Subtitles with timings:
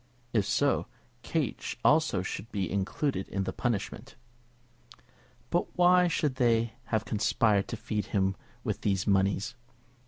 [0.33, 0.87] If so,
[1.21, 4.15] Kate also should be included in the punishment.
[5.51, 9.53] But why should they have conspired to feed him with these moneys?